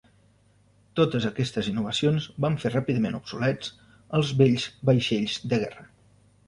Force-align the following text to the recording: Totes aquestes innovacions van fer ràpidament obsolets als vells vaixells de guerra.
Totes 0.99 1.27
aquestes 1.29 1.69
innovacions 1.73 2.29
van 2.47 2.57
fer 2.65 2.73
ràpidament 2.77 3.21
obsolets 3.21 3.71
als 4.21 4.35
vells 4.43 4.69
vaixells 4.91 5.39
de 5.53 5.63
guerra. 5.67 5.89